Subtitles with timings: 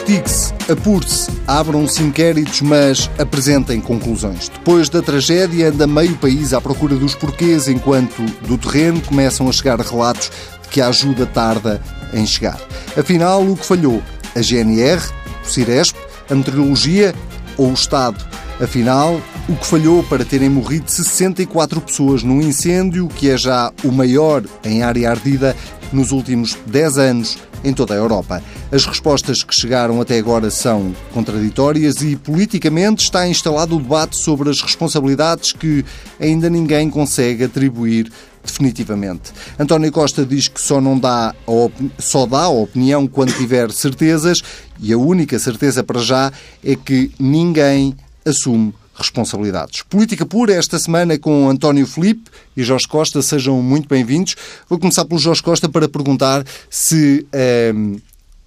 [0.00, 4.48] Investigue-se, apure-se, abram-se inquéritos, mas apresentem conclusões.
[4.48, 9.52] Depois da tragédia, anda meio país à procura dos porquês, enquanto do terreno começam a
[9.52, 10.32] chegar relatos
[10.62, 11.82] de que a ajuda tarda
[12.14, 12.58] em chegar.
[12.96, 14.02] Afinal, o que falhou?
[14.34, 15.02] A GNR?
[15.44, 15.94] O Ciresp?
[16.30, 17.14] A meteorologia?
[17.58, 18.24] Ou o Estado?
[18.58, 19.20] Afinal,
[19.50, 24.42] o que falhou para terem morrido 64 pessoas num incêndio que é já o maior
[24.64, 25.54] em área ardida
[25.92, 28.42] nos últimos 10 anos em toda a Europa.
[28.72, 34.48] As respostas que chegaram até agora são contraditórias e politicamente está instalado o debate sobre
[34.48, 35.84] as responsabilidades que
[36.20, 38.12] ainda ninguém consegue atribuir
[38.44, 39.32] definitivamente.
[39.58, 41.34] António Costa diz que só não dá
[41.98, 44.40] só dá a opinião quando tiver certezas
[44.78, 46.32] e a única certeza para já
[46.64, 49.82] é que ninguém assume responsabilidades.
[49.82, 53.20] Política pura esta semana com António Felipe e Jorge Costa.
[53.20, 54.36] Sejam muito bem-vindos.
[54.68, 57.96] Vou começar pelo Jorge Costa para perguntar se ehm,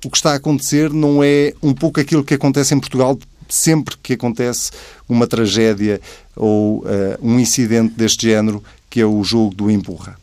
[0.05, 3.17] o que está a acontecer não é um pouco aquilo que acontece em Portugal
[3.49, 4.71] sempre que acontece
[5.07, 6.01] uma tragédia
[6.35, 6.85] ou uh,
[7.21, 10.17] um incidente deste género, que é o jogo do empurra.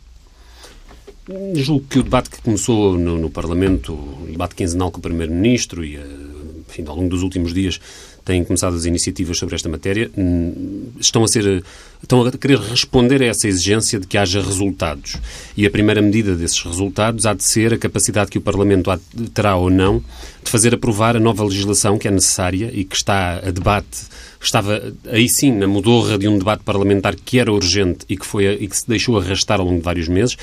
[1.54, 5.84] Julgo que o debate que começou no, no Parlamento, o debate quinzenal com o Primeiro-Ministro
[5.84, 6.04] e, eh,
[6.68, 7.80] enfim, ao longo dos últimos dias,
[8.24, 11.62] têm começado as iniciativas sobre esta matéria, hum, estão a ser
[12.02, 15.16] estão a querer responder a essa exigência de que haja resultados.
[15.56, 18.90] E a primeira medida desses resultados há de ser a capacidade que o Parlamento
[19.34, 20.02] terá ou não
[20.42, 24.08] de fazer aprovar a nova legislação que é necessária e que está a debate
[24.42, 28.46] estava aí sim na mudorra de um debate parlamentar que era urgente e que, foi,
[28.46, 30.36] e que se deixou arrastar ao longo de vários meses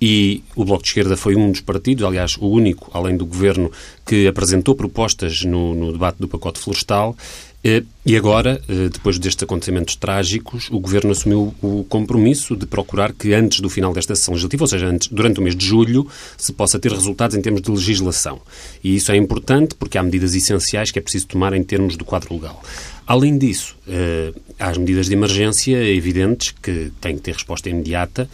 [0.00, 3.70] e o Bloco de Esquerda foi um dos partidos, aliás, o único, além do Governo,
[4.06, 7.14] que apresentou propostas no, no debate do pacote florestal.
[7.62, 13.12] Eh, e agora, eh, depois destes acontecimentos trágicos, o Governo assumiu o compromisso de procurar
[13.12, 16.08] que antes do final desta sessão legislativa, ou seja, antes, durante o mês de julho,
[16.38, 18.40] se possa ter resultados em termos de legislação.
[18.82, 22.04] E isso é importante porque há medidas essenciais que é preciso tomar em termos do
[22.06, 22.62] quadro legal.
[23.06, 28.30] Além disso, eh, há as medidas de emergência evidentes que têm que ter resposta imediata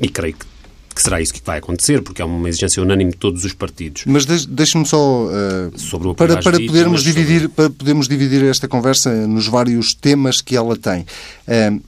[0.00, 0.46] e creio que
[0.94, 4.04] que será isso que vai acontecer, porque é uma exigência unânime de todos os partidos.
[4.06, 7.54] Mas deixe-me só uh, sobre o para, para podermos dividir sobre...
[7.54, 11.06] para podermos dividir esta conversa nos vários temas que ela tem.
[11.46, 11.82] Uh,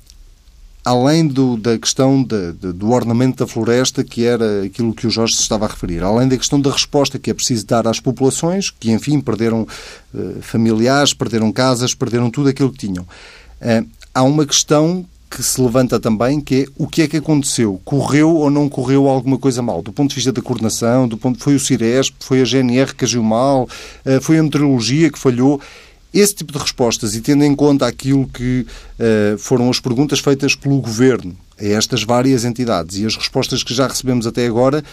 [0.84, 5.10] além do, da questão de, de, do ornamento da floresta, que era aquilo que o
[5.10, 8.00] Jorge se estava a referir, além da questão da resposta que é preciso dar às
[8.00, 9.66] populações, que, enfim, perderam
[10.14, 13.06] uh, familiares, perderam casas, perderam tudo aquilo que tinham.
[14.12, 17.80] Há uma questão que se levanta também, que é o que é que aconteceu?
[17.84, 19.82] Correu ou não correu alguma coisa mal?
[19.82, 23.04] Do ponto de vista da coordenação, do ponto foi o Ciresp, foi a GNR que
[23.04, 25.60] agiu mal, uh, foi a meteorologia que falhou.
[26.12, 30.54] Esse tipo de respostas, e tendo em conta aquilo que uh, foram as perguntas feitas
[30.54, 34.84] pelo Governo a estas várias entidades e as respostas que já recebemos até agora,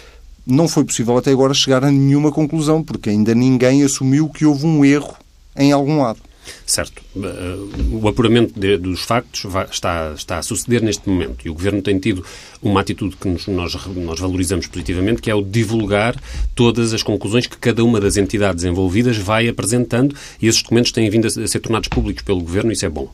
[0.46, 4.66] não foi possível até agora chegar a nenhuma conclusão, porque ainda ninguém assumiu que houve
[4.66, 5.16] um erro
[5.56, 6.20] em algum lado.
[6.66, 7.02] Certo.
[7.16, 11.54] Uh, o apuramento de, dos factos vai, está, está a suceder neste momento e o
[11.54, 12.26] Governo tem tido
[12.62, 16.16] uma atitude que nos, nós, nós valorizamos positivamente, que é o divulgar
[16.56, 21.10] todas as conclusões que cada uma das entidades envolvidas vai apresentando e esses documentos têm
[21.10, 23.12] vindo a ser tornados públicos pelo Governo, isso é bom.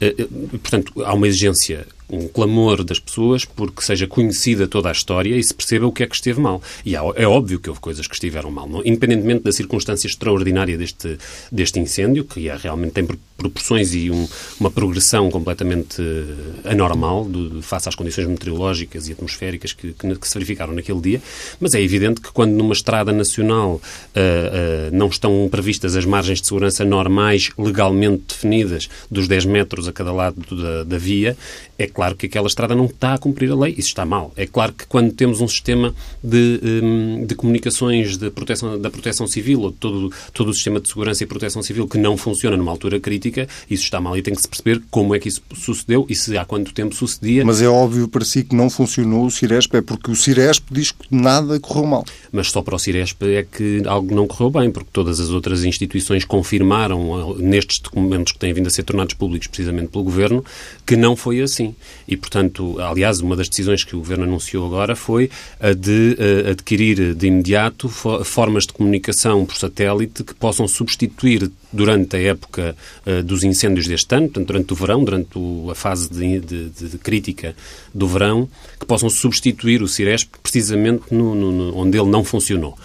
[0.00, 5.36] Uh, portanto, há uma exigência um clamor das pessoas porque seja conhecida toda a história
[5.36, 6.62] e se perceba o que é que esteve mal.
[6.84, 8.80] E é óbvio que houve coisas que estiveram mal, não?
[8.84, 11.18] independentemente da circunstância extraordinária deste,
[11.50, 13.06] deste incêndio, que é, realmente tem
[13.38, 19.72] proporções e um, uma progressão completamente eh, anormal do, face às condições meteorológicas e atmosféricas
[19.72, 21.22] que, que, que, se verificaram naquele dia,
[21.60, 26.40] mas é evidente que quando numa estrada nacional uh, uh, não estão previstas as margens
[26.40, 31.36] de segurança normais, legalmente definidas, dos 10 metros a cada lado da, da via,
[31.78, 33.74] é claro que aquela estrada não está a cumprir a lei.
[33.78, 34.32] Isso está mal.
[34.36, 39.26] É claro que quando temos um sistema de, um, de comunicações de proteção, da proteção
[39.26, 42.72] civil ou todo, todo o sistema de segurança e proteção civil que não funciona numa
[42.72, 46.04] altura crítica, isso está mal e tem que se perceber como é que isso sucedeu
[46.08, 47.44] e se há quanto tempo sucedia.
[47.44, 50.90] Mas é óbvio para si que não funcionou o Ciresp, é porque o Ciresp diz
[50.90, 52.04] que nada correu mal.
[52.32, 55.62] Mas só para o Ciresp é que algo não correu bem, porque todas as outras
[55.62, 60.44] instituições confirmaram nestes documentos que têm vindo a ser tornados públicos precisamente pelo Governo
[60.84, 61.67] que não foi assim.
[62.06, 65.30] E, portanto, aliás, uma das decisões que o Governo anunciou agora foi
[65.60, 72.16] a de uh, adquirir de imediato formas de comunicação por satélite que possam substituir durante
[72.16, 72.76] a época
[73.06, 76.68] uh, dos incêndios deste ano, portanto, durante o verão, durante o, a fase de, de,
[76.70, 77.54] de, crítica
[77.94, 78.48] do verão,
[78.78, 82.76] que possam substituir o Ciresp precisamente no, no, no, onde ele não funcionou.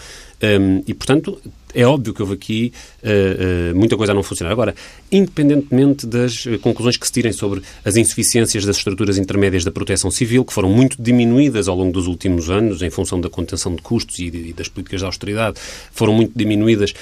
[0.42, 1.40] Um, e, portanto,
[1.74, 2.74] é óbvio que houve aqui
[3.04, 4.52] uh, uh, muita coisa a não funcionar.
[4.52, 4.76] Agora,
[5.12, 10.10] independentemente das eh, conclusões que se tirem sobre as insuficiências das estruturas intermédias da proteção
[10.10, 13.82] civil, que foram muito diminuídas ao longo dos últimos anos, em função da contenção de
[13.82, 15.60] custos e, e das políticas de austeridade,
[15.92, 16.94] foram muito diminuídas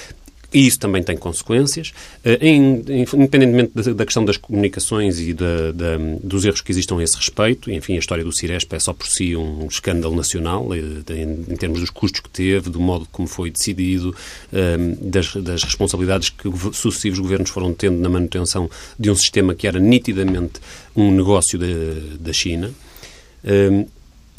[0.53, 1.93] E isso também tem consequências.
[2.41, 2.83] Em,
[3.13, 7.15] independentemente da, da, questão das comunicações e da, da, dos erros que existam a esse
[7.15, 11.03] respeito, enfim, a história do Ciresp é só por si um escândalo nacional, em,
[11.49, 14.13] em termos dos custos que teve, do modo como foi decidido,
[14.99, 18.69] das, das responsabilidades que sucessivos governos foram tendo na manutenção
[18.99, 20.59] de um sistema que era nitidamente
[20.95, 21.57] um negócio
[22.19, 22.71] da China.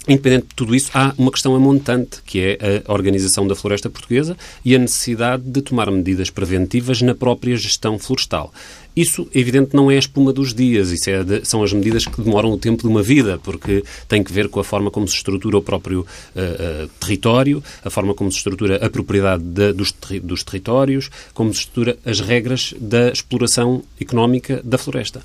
[0.09, 4.37] Independente de tudo isso, há uma questão amontante, que é a organização da floresta portuguesa
[4.65, 8.53] e a necessidade de tomar medidas preventivas na própria gestão florestal.
[8.97, 12.21] Isso, evidente, não é a espuma dos dias, isso é de, são as medidas que
[12.21, 15.15] demoram o tempo de uma vida, porque tem que ver com a forma como se
[15.15, 19.95] estrutura o próprio uh, uh, território, a forma como se estrutura a propriedade de, dos,
[20.23, 25.23] dos territórios, como se estrutura as regras da exploração económica da floresta.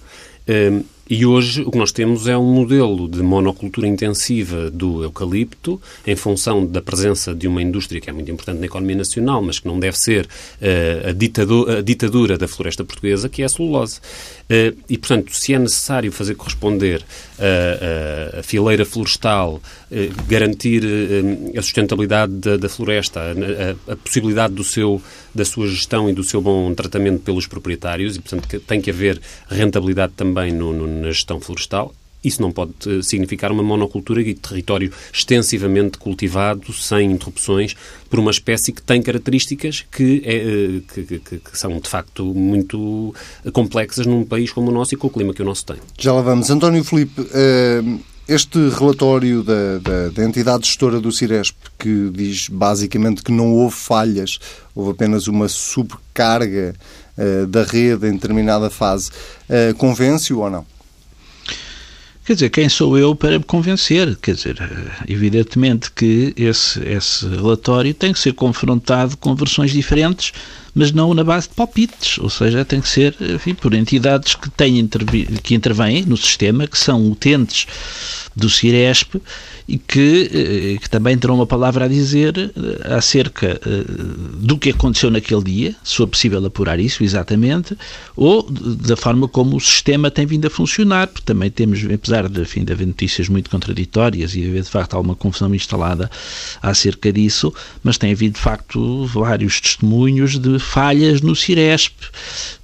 [0.47, 5.81] Uh, e hoje o que nós temos é um modelo de monocultura intensiva do eucalipto,
[6.05, 9.59] em função da presença de uma indústria que é muito importante na economia nacional, mas
[9.59, 14.01] que não deve ser uh, a, a, ditadura, da floresta portuguesa, que é a celulose.
[14.49, 17.03] Uh, e, portanto, se é necessário fazer corresponder
[17.37, 19.61] a, a, a fileira florestal,
[20.27, 20.83] garantir
[21.57, 23.21] a sustentabilidade da, da floresta,
[23.91, 25.01] a, possibilidade do seu,
[25.35, 29.19] da sua gestão e do seu bom tratamento pelos proprietários, e, portanto, tem que haver
[29.49, 31.93] rentabilidade também no, no na gestão florestal.
[32.23, 37.75] Isso não pode eh, significar uma monocultura e território extensivamente cultivado, sem interrupções,
[38.09, 42.25] por uma espécie que tem características que, é, eh, que, que, que, são, de facto,
[42.33, 43.13] muito
[43.53, 45.77] complexas num país como o nosso e com o clima que o nosso tem.
[45.97, 46.49] Já lá vamos.
[46.49, 47.83] António Filipe, eh,
[48.27, 53.75] este relatório da, da, da, entidade gestora do Ciresp, que diz basicamente que não houve
[53.75, 54.39] falhas,
[54.75, 56.75] houve apenas uma subcarga
[57.49, 59.09] da rede em determinada fase,
[59.79, 60.76] convence-o ou não?
[62.27, 64.17] Quer dizer, quem sou eu para me convencer?
[64.17, 64.57] Quer dizer,
[65.07, 70.33] evidentemente que esse, esse relatório tem que ser confrontado com versões diferentes,
[70.75, 74.49] mas não na base de palpites, ou seja, tem que ser enfim, por entidades que,
[74.49, 74.85] têm
[75.41, 77.65] que intervêm no sistema, que são utentes
[78.35, 79.21] do Ciresp
[79.67, 83.83] e que, eh, que, também terão uma palavra a dizer eh, acerca eh,
[84.39, 87.77] do que aconteceu naquele dia, se for possível apurar isso exatamente,
[88.15, 92.41] ou da forma como o sistema tem vindo a funcionar, porque também temos, apesar de,
[92.41, 96.09] enfim, de haver notícias muito contraditórias e haver de facto alguma confusão instalada
[96.61, 97.53] acerca disso,
[97.83, 101.93] mas tem havido de facto vários testemunhos de falhas no Ciresp,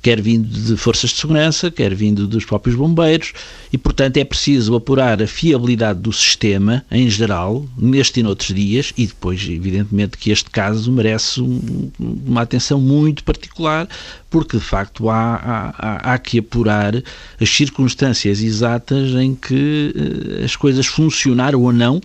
[0.01, 3.33] quer vindo de forças de segurança, quer vindo dos próprios bombeiros,
[3.73, 8.93] e portanto é preciso apurar a fiabilidade do sistema em geral, neste e noutros dias,
[8.95, 13.89] e depois, evidentemente, que este caso merece um, uma atenção muito particular,
[14.29, 16.93] porque de facto há, há, há, que apurar
[17.41, 21.99] as circunstâncias exatas em que uh, as coisas funcionaram ou não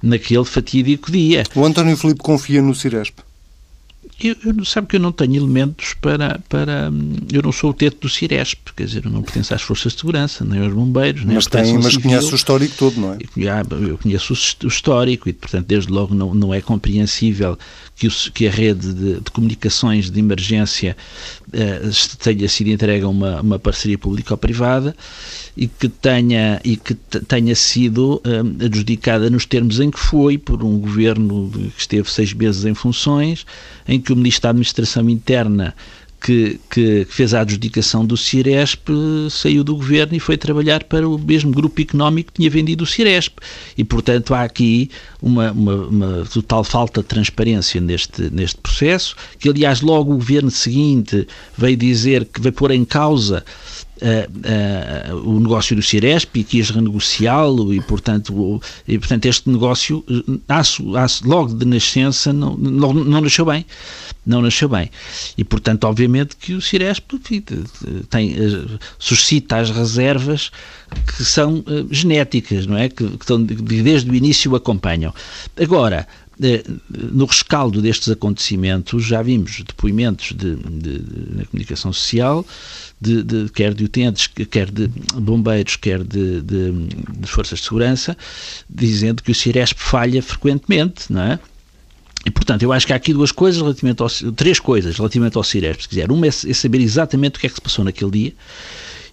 [0.00, 1.42] naquele fatídico dia.
[1.56, 3.18] O António Filipe confia no Ciresp?
[4.22, 6.90] Eu, eu, sabe que eu não tenho elementos para, para.
[7.32, 10.00] Eu não sou o teto do Ciresp, quer dizer, eu não pertenço às forças de
[10.00, 12.02] segurança, nem aos bombeiros, nem mas à tem, Mas civil.
[12.02, 13.18] conhece o histórico todo, não é?
[13.88, 14.34] Eu, conheço
[14.64, 17.58] o histórico e, portanto, desde logo não, não é compreensível
[17.96, 20.96] que, o, que a rede de, de, comunicações de emergência
[21.52, 24.94] eh, tenha sido entregue a uma, uma parceria público-privada
[25.56, 30.62] e que tenha, e que tenha sido eh, adjudicada nos termos em que foi por
[30.62, 33.46] um governo que esteve seis meses em funções,
[33.86, 35.74] em que o Ministro da Administração Interna
[36.20, 38.88] que, que, fez a adjudicação do Ciresp
[39.30, 42.86] saiu do governo e foi trabalhar para o mesmo grupo económico que tinha vendido o
[42.86, 43.38] Ciresp.
[43.76, 44.90] E, portanto, há aqui
[45.22, 50.50] uma, uma, uma, total falta de transparência neste, neste processo, que, aliás, logo o governo
[50.50, 53.44] seguinte veio dizer que veio pôr em causa
[54.00, 59.50] Uh, uh, o negócio do Ciresp e quis renegociá-lo e portanto, o, e, portanto este
[59.50, 60.02] negócio
[60.48, 60.82] nasce,
[61.22, 63.66] logo de nascença não, não, não nasceu bem
[64.26, 64.90] não nasceu bem.
[65.36, 67.12] E, portanto, obviamente que o Ciresp
[68.08, 70.50] tem, eh, suscita as reservas
[71.06, 72.88] que são genéticas, não é?
[72.88, 75.14] Que, que estão, desde o início acompanham.
[75.60, 76.29] Agora, eh,
[76.90, 82.46] no rescaldo destes acontecimentos, já vimos depoimentos de, de, de na comunicação social,
[83.00, 88.16] de, de, quer de utentes, quer de bombeiros, quer de, de, forças de segurança,
[88.68, 91.38] dizendo que o Ciresp falha frequentemente, não é?
[92.24, 95.44] E, portanto, eu acho que há aqui duas coisas relativamente ao, três coisas relativamente ao
[95.44, 96.10] Ciresp, se quiser.
[96.10, 98.34] Uma é, é saber exatamente o que é que se passou naquele dia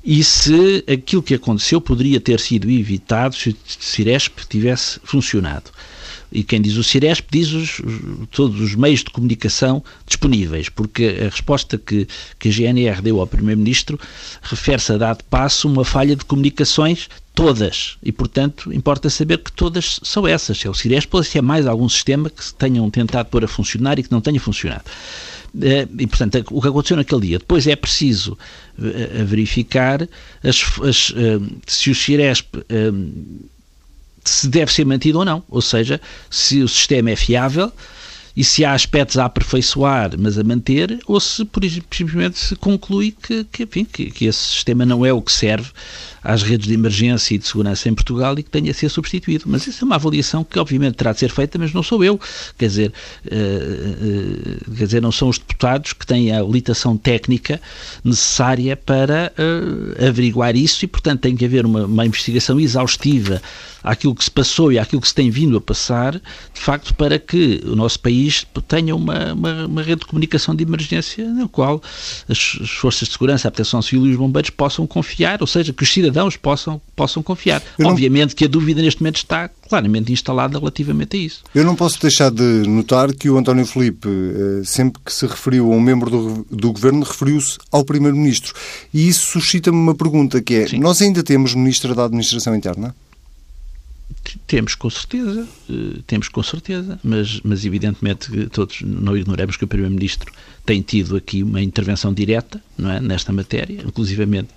[0.03, 5.71] e se aquilo que aconteceu poderia ter sido evitado se o Ciresp tivesse funcionado.
[6.31, 7.81] E quem diz o Ciresp diz os,
[8.31, 12.07] todos os meios de comunicação disponíveis, porque a resposta que,
[12.37, 13.99] que a GNR deu ao Primeiro-Ministro
[14.41, 17.97] refere-se a dado passo uma falha de comunicações todas.
[18.03, 20.57] E, portanto, importa saber que todas são essas.
[20.57, 23.47] Se é o Ciresp ou se é mais algum sistema que tenham tentado pôr a
[23.47, 24.85] funcionar e que não tenha funcionado.
[25.99, 27.39] e, portanto, o que aconteceu naquele dia.
[27.39, 28.37] Depois é preciso
[29.25, 30.07] verificar
[30.43, 31.13] as, as,
[31.67, 32.55] se o Ciresp
[34.27, 35.43] se deve ser mantido ou não.
[35.49, 37.71] Ou seja, se o sistema é fiável
[38.37, 41.43] e se há aspectos a aperfeiçoar, mas a manter, ou se
[41.89, 45.71] simplesmente se conclui que, que, enfim, que, que esse sistema não é o que serve
[46.23, 49.45] às redes de emergência e de segurança em Portugal e que tenha a ser substituído.
[49.47, 52.19] Mas isso é uma avaliação que obviamente terá de ser feita, mas não sou eu.
[52.57, 52.93] Quer dizer,
[53.25, 57.59] uh, uh, quer dizer não são os deputados que têm a habilitação técnica
[58.03, 63.41] necessária para uh, averiguar isso e, portanto, tem que haver uma, uma investigação exaustiva
[63.81, 67.17] àquilo que se passou e àquilo que se tem vindo a passar, de facto, para
[67.17, 68.26] que o nosso país
[68.67, 71.81] tenha uma, uma, uma rede de comunicação de emergência na qual
[72.27, 75.73] as, as forças de segurança, a proteção civil e os bombeiros possam confiar, ou seja,
[75.73, 77.61] que os cidadãos possam, possam confiar.
[77.83, 81.43] Obviamente que a dúvida neste momento está claramente instalada relativamente a isso.
[81.53, 85.71] Eu não posso deixar de notar que o António Felipe, eh, sempre que se referiu
[85.71, 88.53] a um membro do, do Governo, referiu-se ao Primeiro-Ministro.
[88.93, 90.79] E isso suscita-me uma pergunta, que é, Sim.
[90.79, 92.95] nós ainda temos Ministro da Administração Interna?
[94.45, 99.67] Temos com certeza, eh, temos com certeza, mas, mas evidentemente todos não ignoramos que o
[99.67, 100.31] Primeiro-Ministro
[100.65, 104.49] tem tido aqui uma intervenção direta não é, nesta matéria, inclusivamente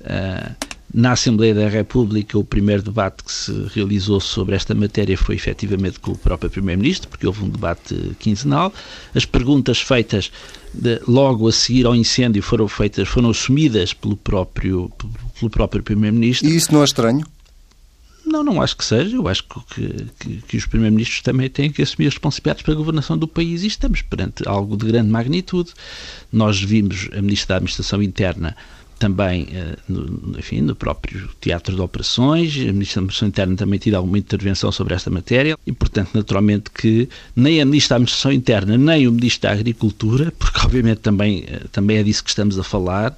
[0.00, 5.34] uh, na Assembleia da República, o primeiro debate que se realizou sobre esta matéria foi
[5.34, 8.72] efetivamente com o próprio Primeiro-Ministro, porque houve um debate quinzenal.
[9.14, 10.30] As perguntas feitas
[10.72, 14.90] de, logo a seguir ao incêndio foram feitas, foram assumidas pelo próprio,
[15.38, 16.48] pelo próprio Primeiro-Ministro.
[16.48, 17.26] E isso não é estranho?
[18.26, 19.16] Não, não acho que seja.
[19.16, 22.76] Eu acho que, que, que os primeiros-ministros também têm que assumir as responsabilidades para a
[22.76, 25.72] governação do país e estamos perante algo de grande magnitude.
[26.32, 28.56] Nós vimos a Ministra da Administração Interna
[28.98, 33.78] também eh, no, enfim, no próprio teatro de operações, a Ministra da Administração Interna também
[33.78, 38.32] tido alguma intervenção sobre esta matéria e, portanto, naturalmente que nem a Ministra da Administração
[38.32, 42.58] Interna nem o Ministro da Agricultura, porque obviamente também, eh, também é disso que estamos
[42.58, 43.14] a falar,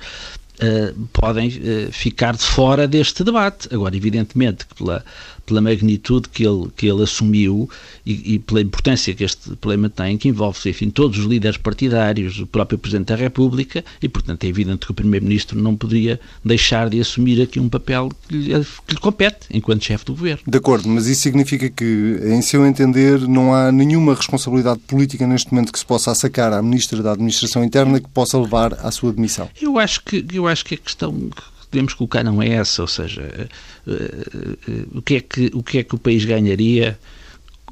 [1.13, 3.69] podem uh, ficar de fora deste debate.
[3.73, 5.05] Agora, evidentemente, que pela,
[5.49, 7.69] pela magnitude que ele, que ele assumiu
[8.05, 12.39] e, e pela importância que este problema tem, que envolve, enfim, todos os líderes partidários,
[12.39, 16.91] o próprio Presidente da República, e, portanto, é evidente que o Primeiro-Ministro não poderia deixar
[16.91, 20.43] de assumir aqui um papel que lhe, que lhe compete enquanto chefe do Governo.
[20.47, 25.51] De acordo, mas isso significa que, em seu entender, não há nenhuma responsabilidade política neste
[25.51, 29.13] momento que se possa sacar à Ministra da Administração Interna que possa levar à sua
[29.13, 29.49] demissão?
[29.61, 31.31] Eu acho que, eu acho que a questão
[31.71, 33.49] podemos colocar não é essa, ou seja, eh,
[33.87, 36.99] eh, eh, o que é que o, que é que o país ganharia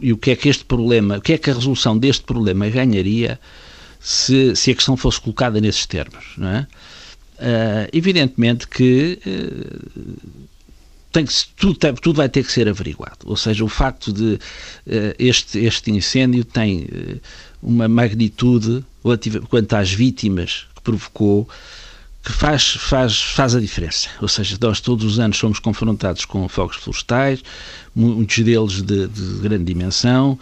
[0.01, 2.69] e o que é que este problema, o que é que a resolução deste problema
[2.69, 3.41] ganharia
[4.01, 6.67] se, se a questão fosse colocada nesses termos, não é?
[7.39, 10.39] Uh, evidentemente que uh,
[11.13, 13.19] tem que, tudo, tudo vai ter que ser averiguado.
[13.25, 14.39] Ou seja, o facto de uh,
[15.19, 16.87] este, este incêndio tem
[17.63, 21.49] uma magnitude relativa quanto às vítimas que provocou
[22.27, 24.09] que faz, faz, faz a diferença.
[24.21, 27.41] Ou seja, nós todos os anos somos confrontados com fogos florestais,
[27.95, 30.37] muitos deles de, de grande dimensão,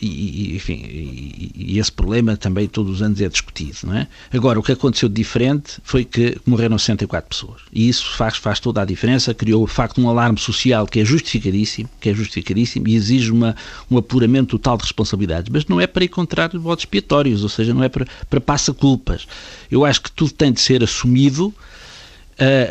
[0.00, 4.08] e, enfim, e, esse problema também todos os anos é discutido, não é?
[4.32, 7.62] Agora, o que aconteceu de diferente foi que morreram 64 pessoas.
[7.72, 11.04] E isso faz, faz toda a diferença, criou, de facto, um alarme social que é
[11.04, 13.56] justificadíssimo, que é justificadíssimo e exige uma,
[13.90, 15.50] um apuramento total de responsabilidades.
[15.52, 19.26] Mas não é para encontrar votos expiatórios, ou seja, não é para, para passa-culpas.
[19.70, 21.54] Eu acho que tudo tem de ser assumido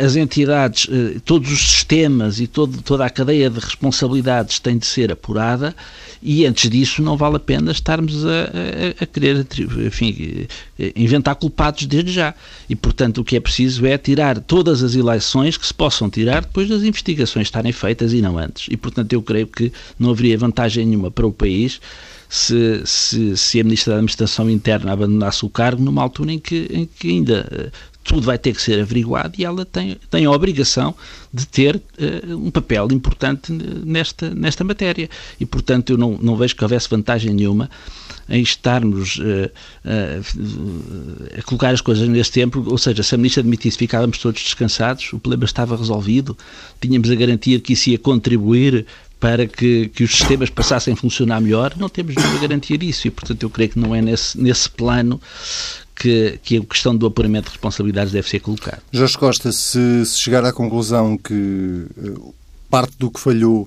[0.03, 4.85] as entidades, eh, todos os sistemas e todo, toda a cadeia de responsabilidades tem de
[4.85, 5.73] ser apurada
[6.21, 9.45] e antes disso não vale a pena estarmos a, a, a querer
[9.85, 12.33] enfim, eh, inventar culpados desde já.
[12.69, 16.41] E, portanto, o que é preciso é tirar todas as eleições que se possam tirar
[16.41, 18.67] depois das investigações estarem feitas e não antes.
[18.69, 21.79] E, portanto, eu creio que não haveria vantagem nenhuma para o país
[22.29, 26.67] se, se, se, a Ministra da Administração Interna abandonasse o cargo numa altura em que,
[26.71, 27.71] em que ainda
[28.03, 30.93] tudo vai ter que ser averiguado e ela tem, tem a obrigação
[31.33, 35.09] de ter uh, um papel importante nesta, nesta matéria.
[35.39, 37.69] E, portanto, eu não, não vejo que houvesse vantagem nenhuma
[38.29, 39.49] em estarmos uh,
[39.85, 44.41] uh, a colocar as coisas nesse tempo, ou seja, se a ministra admitisse ficávamos todos
[44.41, 46.37] descansados, o problema estava resolvido,
[46.79, 48.85] tínhamos a garantia que isso ia contribuir
[49.23, 53.09] para que, que os sistemas passassem a funcionar melhor, não temos nenhuma garantia disso e,
[53.09, 55.17] portanto, eu creio que não é nesse, nesse plano
[55.95, 58.83] que, que a questão do apuramento de responsabilidades deve ser colocada.
[58.91, 62.19] Jorge Costa, se, se chegar à conclusão que eh,
[62.69, 63.65] parte do que falhou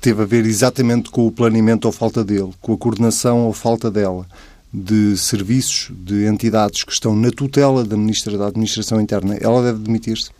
[0.00, 3.90] teve a ver exatamente com o planeamento ou falta dele, com a coordenação ou falta
[3.90, 4.26] dela,
[4.72, 9.80] de serviços, de entidades que estão na tutela da Ministra da Administração Interna, ela deve
[9.80, 10.30] demitir-se?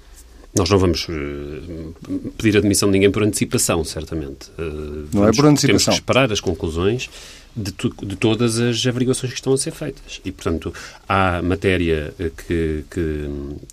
[0.55, 1.95] Nós não vamos uh,
[2.37, 4.51] pedir a demissão de ninguém por antecipação, certamente.
[4.59, 5.67] Uh, não é por antecipação.
[5.67, 7.09] Temos que esperar as conclusões
[7.57, 10.21] de, tu, de, todas as averiguações que estão a ser feitas.
[10.25, 10.73] E, portanto,
[11.09, 13.29] há matéria que, que,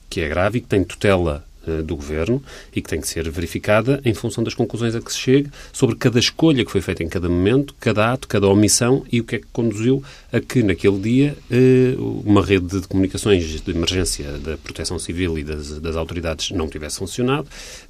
[0.10, 2.42] que é grave e que tem tutela eh, do Governo
[2.76, 5.96] e que tem que ser verificada em função das conclusões a que se chegue sobre
[5.96, 9.36] cada escolha que foi feita em cada momento, cada ato, cada omissão e o que
[9.36, 14.58] é que conduziu a que, naquele dia, eh, uma rede de comunicações de emergência da
[14.58, 17.48] Proteção Civil e das, das autoridades não tivesse funcionado,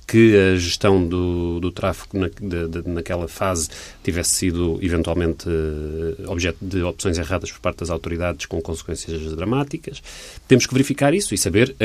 [0.07, 3.69] que a gestão do, do tráfego na, de, de, naquela fase
[4.03, 10.01] tivesse sido eventualmente eh, objeto de opções erradas por parte das autoridades com consequências dramáticas.
[10.48, 11.75] Temos que verificar isso e saber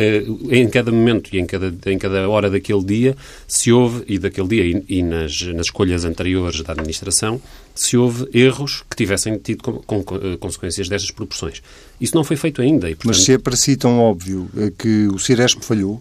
[0.51, 4.49] em cada momento e em cada em cada hora daquele dia, se houve, e daquele
[4.49, 7.41] dia e, e nas, nas escolhas anteriores da administração,
[7.75, 11.63] se houve erros que tivessem tido com, com, eh, consequências destas proporções.
[12.01, 12.89] Isso não foi feito ainda.
[12.89, 13.17] E, portanto...
[13.17, 16.01] Mas se é para si tão óbvio eh, que o Ciresp falhou,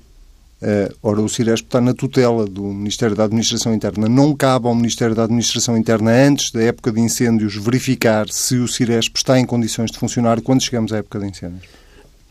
[0.63, 4.07] Uh, ora, o Ciresp está na tutela do Ministério da Administração Interna.
[4.07, 8.65] Não cabe ao Ministério da Administração Interna, antes da época de incêndios, verificar se o
[8.65, 11.82] Ciresp está em condições de funcionar quando chegamos à época de incêndios.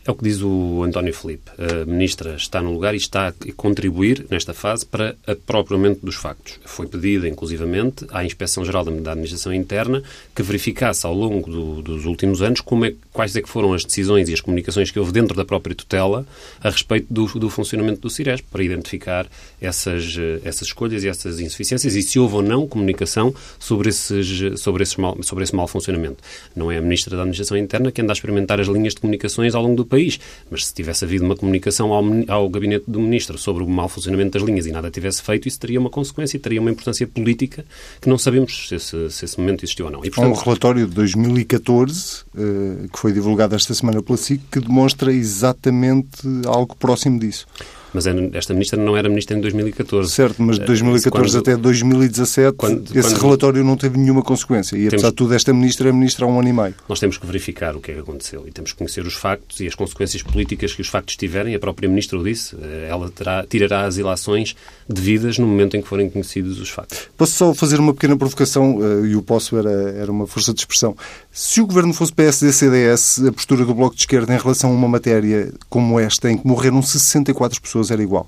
[0.05, 1.49] É o que diz o António Felipe.
[1.57, 6.59] A ministra está no lugar e está a contribuir, nesta fase, para apropriamento dos factos.
[6.65, 10.03] Foi pedida, inclusivamente, à Inspeção-Geral da Administração Interna
[10.35, 13.85] que verificasse ao longo do, dos últimos anos como é, quais é que foram as
[13.85, 16.25] decisões e as comunicações que houve dentro da própria tutela
[16.61, 19.25] a respeito do, do funcionamento do CIRES, para identificar
[19.61, 24.83] essas, essas escolhas e essas insuficiências e se houve ou não comunicação sobre, esses, sobre,
[24.83, 26.17] esses mal, sobre esse mau funcionamento.
[26.53, 29.55] Não é a ministra da Administração Interna que anda a experimentar as linhas de comunicações
[29.55, 30.19] ao longo do país.
[30.49, 34.37] Mas se tivesse havido uma comunicação ao, ao gabinete do ministro sobre o mau funcionamento
[34.37, 37.65] das linhas e nada tivesse feito, isso teria uma consequência e teria uma importância política
[38.01, 39.99] que não sabemos se esse, se esse momento existiu ou não.
[39.99, 40.35] E, portanto...
[40.35, 45.13] Há um relatório de 2014, eh, que foi divulgado esta semana pela SIC, que demonstra
[45.13, 47.45] exatamente algo próximo disso.
[47.93, 50.11] Mas esta ministra não era ministra em 2014.
[50.11, 54.75] Certo, mas de 2014 quando, até 2017 quando, esse quando, relatório não teve nenhuma consequência.
[54.75, 56.75] E, apesar temos, de tudo, esta ministra é ministra há um ano e meio.
[56.89, 59.59] Nós temos que verificar o que é que aconteceu e temos que conhecer os factos
[59.59, 61.53] e as consequências políticas que os factos tiverem.
[61.55, 62.55] A própria ministra o disse.
[62.55, 64.55] Eh, ela terá, tirará as ilações
[64.87, 67.09] devidas no momento em que forem conhecidos os factos.
[67.17, 70.59] Posso só fazer uma pequena provocação, eh, e o posso era, era uma força de
[70.59, 70.95] expressão.
[71.31, 74.87] Se o governo fosse PSD-CDS, a postura do Bloco de Esquerda em relação a uma
[74.87, 78.27] matéria como esta, em que morreram 64 pessoas, era igual?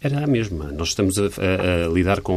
[0.00, 0.70] Era a mesma.
[0.70, 2.32] Nós estamos a, a, a lidar com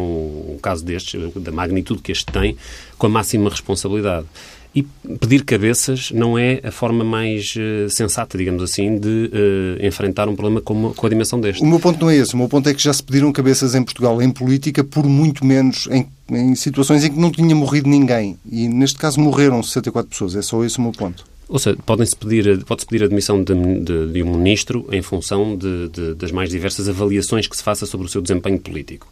[0.56, 2.58] um caso destes, da magnitude que este tem,
[2.98, 4.26] com a máxima responsabilidade.
[4.74, 4.84] E
[5.20, 10.36] pedir cabeças não é a forma mais uh, sensata, digamos assim, de uh, enfrentar um
[10.36, 11.62] problema com, com, a dimensão deste.
[11.62, 12.34] O meu ponto não é esse.
[12.34, 15.46] O meu ponto é que já se pediram cabeças em Portugal em política, por muito
[15.46, 18.38] menos em, em situações em que não tinha morrido ninguém.
[18.50, 20.36] E neste caso morreram 64 pessoas.
[20.38, 21.26] É só esse o meu ponto.
[21.50, 25.58] Ou seja, podem-se pedir, pode-se pedir a admissão de, de, de, um ministro em função
[25.58, 29.12] de, de, das mais diversas avaliações que se faça sobre o seu desempenho político.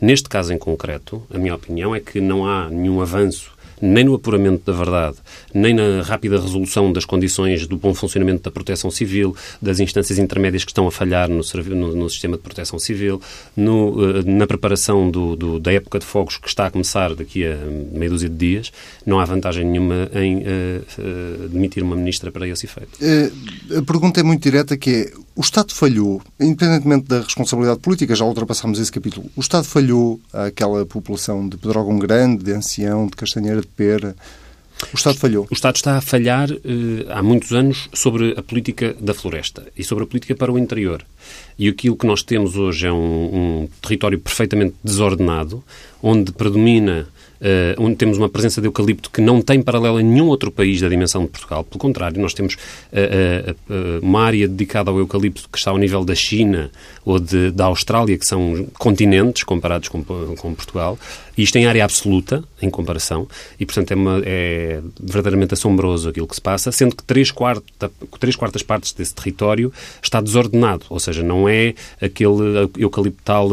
[0.00, 4.14] Neste caso em concreto, a minha opinião é que não há nenhum avanço nem no
[4.14, 5.16] apuramento da verdade,
[5.54, 10.64] nem na rápida resolução das condições do bom funcionamento da proteção civil, das instâncias intermédias
[10.64, 11.42] que estão a falhar no,
[11.74, 13.20] no, no sistema de proteção civil,
[13.56, 17.44] no, eh, na preparação do, do, da época de fogos que está a começar daqui
[17.44, 17.56] a
[17.92, 18.72] meia dúzia de dias,
[19.04, 20.42] não há vantagem nenhuma em uh,
[20.98, 22.98] uh, demitir uma ministra para esse efeito.
[23.76, 28.26] a pergunta é muito direta que é, o Estado falhou, independentemente da responsabilidade política, já
[28.26, 33.62] ultrapassámos esse capítulo, o Estado falhou àquela população de Pedrógão Grande, de Ancião, de Castanheira
[33.62, 34.14] de Pera,
[34.92, 35.46] o Estado falhou.
[35.50, 39.82] O Estado está a falhar eh, há muitos anos sobre a política da floresta e
[39.82, 41.02] sobre a política para o interior.
[41.58, 45.64] E aquilo que nós temos hoje é um, um território perfeitamente desordenado,
[46.02, 47.08] onde predomina
[47.40, 50.80] uh, onde temos uma presença de eucalipto que não tem paralelo em nenhum outro país
[50.80, 51.64] da dimensão de Portugal.
[51.64, 56.04] Pelo contrário, nós temos uh, uh, uma área dedicada ao eucalipto que está ao nível
[56.04, 56.70] da China
[57.04, 60.98] ou de, da Austrália, que são continentes comparados com, com Portugal,
[61.40, 63.26] e isto em área absoluta, em comparação,
[63.58, 67.90] e portanto é, uma, é verdadeiramente assombroso aquilo que se passa, sendo que três, quarta,
[68.18, 69.72] três quartas partes desse território
[70.02, 73.48] está desordenado, ou seja, não é aquele eucaliptal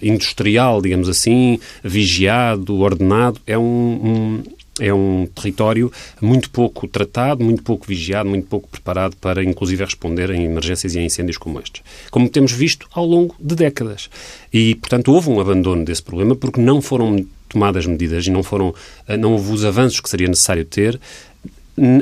[0.00, 4.42] industrial, digamos assim, vigiado, ordenado, é um, um
[4.80, 10.30] é um território muito pouco tratado, muito pouco vigiado, muito pouco preparado para, inclusive, responder
[10.30, 11.82] a emergências e a incêndios como estes.
[12.10, 14.08] Como temos visto ao longo de décadas.
[14.52, 18.74] E, portanto, houve um abandono desse problema porque não foram tomadas medidas e não foram
[19.18, 21.00] não houve os avanços que seria necessário ter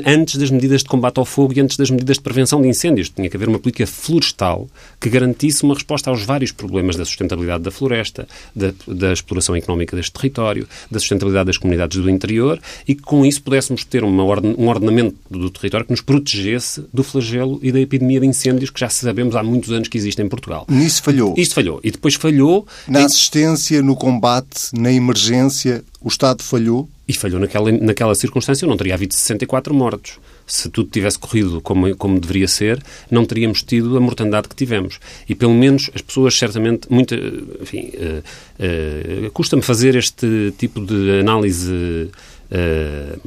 [0.05, 3.09] antes das medidas de combate ao fogo e antes das medidas de prevenção de incêndios.
[3.09, 4.67] Tinha que haver uma política florestal
[4.99, 9.95] que garantisse uma resposta aos vários problemas da sustentabilidade da floresta, da, da exploração económica
[9.95, 14.55] deste território, da sustentabilidade das comunidades do interior e que com isso pudéssemos ter orden,
[14.57, 18.79] um ordenamento do território que nos protegesse do flagelo e da epidemia de incêndios que
[18.79, 20.65] já sabemos há muitos anos que existe em Portugal.
[20.69, 21.33] Nisso falhou.
[21.37, 21.79] Isto falhou.
[21.83, 22.65] E depois falhou...
[22.87, 23.05] Na em...
[23.05, 26.89] assistência, no combate, na emergência O Estado falhou?
[27.07, 30.19] E falhou naquela, naquela circunstância, não teria havido 64 mortos.
[30.45, 34.99] Se tudo tivesse corrido como, como deveria ser, não teríamos tido a mortandade que tivemos.
[35.27, 37.15] E pelo menos as pessoas, certamente, muito.
[37.61, 43.21] Enfim, uh, uh, custa-me fazer este tipo de análise uh,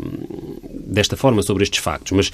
[0.87, 2.33] desta forma sobre estes factos, mas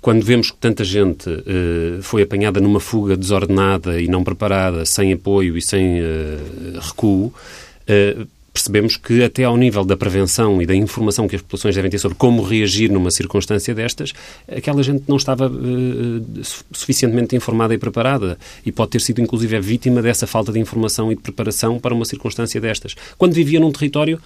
[0.00, 5.12] quando vemos que tanta gente uh, foi apanhada numa fuga desordenada e não preparada, sem
[5.12, 8.26] apoio e sem uh, recuo, uh,
[8.60, 11.98] percebemos que até ao nível da prevenção e da informação que as populações devem ter
[11.98, 14.12] sobre como reagir numa circunstância destas,
[14.46, 20.02] aquela gente não estava uh, suficientemente informada e preparada e pode ter sido inclusive vítima
[20.02, 22.94] dessa falta de informação e de preparação para uma circunstância destas.
[23.16, 24.20] Quando vivia num território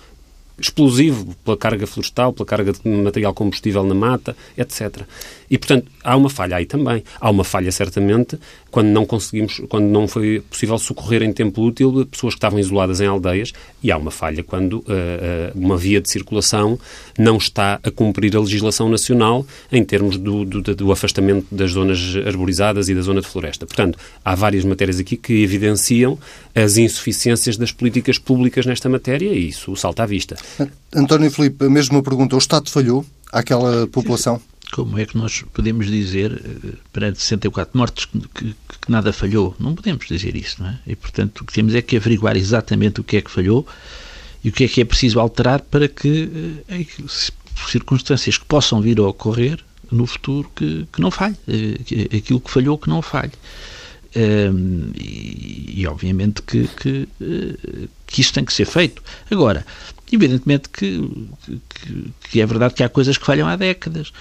[0.59, 5.03] explosivo pela carga florestal, pela carga de material combustível na mata, etc.
[5.51, 7.03] E, portanto, há uma falha aí também.
[7.21, 8.39] Há uma falha, certamente,
[8.71, 13.01] quando não conseguimos, quando não foi possível socorrer em tempo útil pessoas que estavam isoladas
[13.01, 13.53] em aldeias,
[13.83, 14.85] e há uma falha quando uh,
[15.55, 16.79] uma via de circulação
[17.19, 22.15] não está a cumprir a legislação nacional em termos do, do, do afastamento das zonas
[22.27, 23.67] arborizadas e da zona de floresta.
[23.67, 26.19] Portanto, há várias matérias aqui que evidenciam
[26.55, 30.37] as insuficiências das políticas públicas nesta matéria e isso salta à vista.
[30.95, 32.37] António Filipe, a mesma pergunta.
[32.37, 34.41] O Estado falhou àquela população?
[34.75, 39.55] Como é que nós podemos dizer, eh, perante 64 mortes, que, que, que, nada falhou?
[39.57, 40.81] Não podemos dizer isso, não é?
[40.85, 43.65] E, portanto, o que temos é que averiguar exatamente o que é que falhou
[44.43, 46.29] e o que é que é preciso alterar para que,
[46.69, 47.05] em eh,
[47.69, 49.61] circunstâncias que possam vir a ocorrer
[49.93, 51.37] no futuro, que, que não falhe.
[51.47, 53.31] Eh, aquilo que falhou, que não falhe.
[54.17, 57.09] Um, e, e, obviamente que, que,
[58.09, 59.01] que isso tem que ser feito.
[59.31, 59.65] Agora,
[60.13, 61.01] evidentemente que,
[61.69, 64.13] que, que, é verdade que há coisas que falham há décadas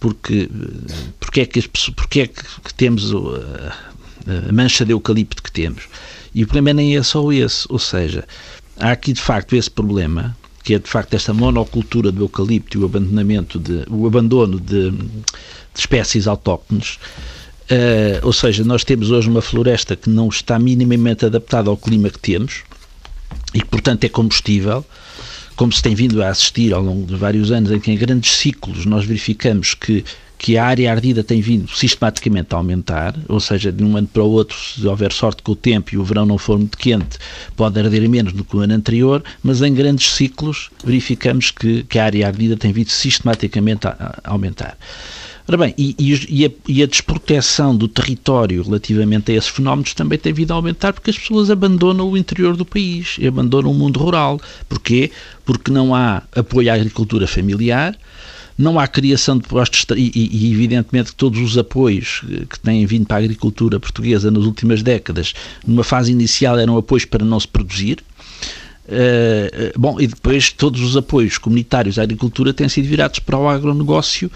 [0.00, 0.48] porque,
[1.20, 5.84] porque é que, porque é que, temos a, a, mancha de eucalipto que temos.
[6.34, 8.26] E o problema nem é só esse, ou seja,
[8.78, 12.80] há aqui de facto esse problema, que é de facto esta monocultura do eucalipto e
[12.80, 15.22] o abandonamento de, o abandono de, de
[15.76, 16.98] espécies autóctones,
[17.70, 22.10] Uh, ou seja, nós temos hoje uma floresta que não está minimamente adaptada ao clima
[22.10, 22.64] que temos
[23.54, 24.84] e que, portanto, é combustível
[25.60, 28.30] como se tem vindo a assistir ao longo de vários anos, em que em grandes
[28.32, 30.02] ciclos nós verificamos que
[30.38, 34.22] que a área ardida tem vindo sistematicamente a aumentar, ou seja, de um ano para
[34.22, 37.18] o outro, se houver sorte com o tempo e o verão não for muito quente,
[37.54, 41.98] pode arder menos do que o ano anterior, mas em grandes ciclos verificamos que, que
[41.98, 44.78] a área ardida tem vindo sistematicamente a, a aumentar.
[45.48, 50.18] Ora bem, e, e, a, e, a, desproteção do território relativamente a esses fenómenos também
[50.18, 53.98] tem vindo a aumentar porque as pessoas abandonam o interior do país, abandonam o mundo
[53.98, 54.40] rural.
[54.68, 55.10] Porquê?
[55.44, 57.98] Porque não há apoio à agricultura familiar,
[58.56, 63.16] não há criação de postos e, e, evidentemente todos os apoios que têm vindo para
[63.16, 65.32] a agricultura portuguesa nas últimas décadas,
[65.66, 68.04] numa fase inicial eram apoios para não se produzir,
[68.90, 73.48] Uh, bom, e depois todos os apoios comunitários à agricultura têm sido virados para o
[73.48, 74.28] agronegócio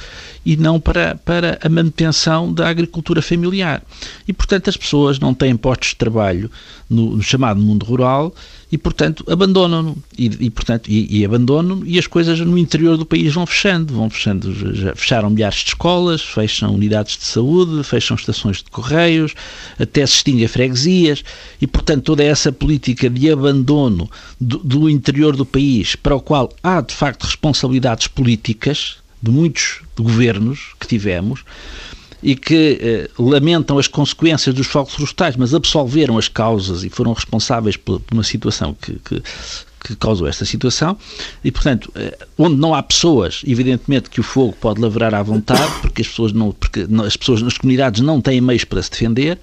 [0.47, 3.83] e não para, para a manutenção da agricultura familiar.
[4.29, 6.49] E, portanto, as pessoas não têm postos de trabalho
[6.89, 8.33] no, no chamado mundo rural
[8.75, 9.97] e, portanto, abandonam-no.
[10.19, 13.95] E, e, portanto, e, e abandonam e as coisas no interior do país vão fechando.
[13.95, 14.53] Vão fechando,
[14.97, 19.33] fecharam milhares de escolas, fecham unidades de saúde, fecham estações de correios,
[19.79, 21.23] até se extinguem freguesias
[21.61, 24.11] e, portanto, toda essa política de abandono
[24.41, 29.83] do, do interior do país, para o qual há, de facto, responsabilidades políticas, de muitos
[29.97, 31.45] governos que tivemos
[32.25, 37.13] e que eh, lamentam as consequências dos fogos florestais, mas absolveram as causas e foram
[37.13, 39.23] responsáveis por, por uma situação que, que,
[39.85, 40.97] que, causou esta situação.
[41.45, 45.71] E, portanto, eh, onde não há pessoas, evidentemente que o fogo pode lavrar à vontade,
[45.83, 49.39] porque as pessoas, não, porque as pessoas nas comunidades não têm meios para se defender.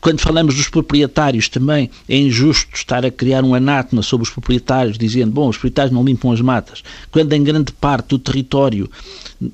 [0.00, 4.98] Quando falamos dos proprietários também, é injusto estar a criar um anátema sobre os proprietários,
[4.98, 8.90] dizendo, bom, os proprietários não limpam as matas, quando em grande parte do território,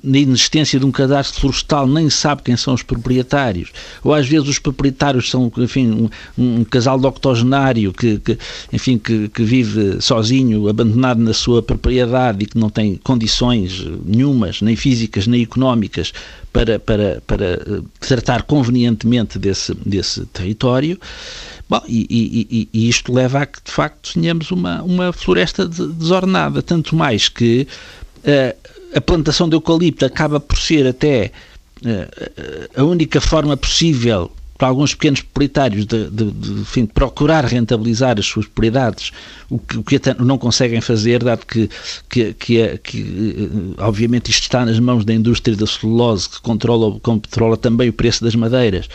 [0.03, 3.69] na inexistência de um cadastro florestal, nem sabe quem são os proprietários,
[4.03, 8.37] ou às vezes os proprietários são, enfim, um, um casal de octogenário que, que
[8.71, 14.61] enfim, que, que vive sozinho, abandonado na sua propriedade e que não tem condições nenhumas,
[14.61, 16.13] nem físicas nem económicas,
[16.51, 20.99] para, para, para eh, tratar convenientemente desse, desse território.
[21.69, 26.61] Bom, e, e, e, isto leva a que, de facto, tenhamos uma, uma floresta desordenada,
[26.61, 27.65] tanto mais que
[28.17, 31.31] uh, a plantação de eucalipto acaba por ser até
[31.81, 34.29] uh, a única forma possível
[34.61, 39.11] para alguns pequenos proprietários de, de, de, enfim, de procurar rentabilizar as suas propriedades,
[39.49, 41.67] o que, o que não conseguem fazer, dado que,
[42.07, 43.47] que, que, que,
[43.79, 47.93] eh, obviamente isto está nas mãos da indústria da celulose, que controla, controla também o
[47.93, 48.87] preço das madeiras,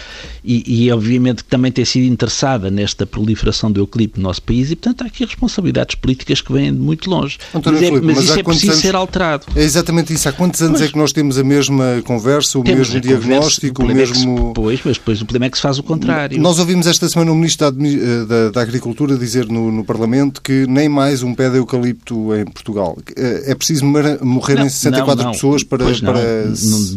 [0.44, 4.70] e, e obviamente que também tem sido interessada nesta proliferação do eucalipto no nosso país,
[4.70, 7.38] e portanto há aqui responsabilidades políticas que vêm de muito longe.
[7.52, 9.46] António mas, é, mas, mas isso é preciso anos, ser alterado.
[9.56, 10.28] É exatamente isso.
[10.28, 13.88] Há quantos anos é que nós temos a mesma conversa, o mesmo diagnóstico, o, o
[13.88, 14.32] mesmo...
[14.32, 16.40] É que, pois, mas depois o problema é que se faz o contrário.
[16.40, 20.40] Nós ouvimos esta semana o Ministro da, eh, da, da Agricultura dizer no, no, Parlamento
[20.42, 22.96] que nem mais um pé de eucalipto em Portugal.
[23.16, 26.20] Eh, é preciso morrerem 64 não, não, pessoas para, para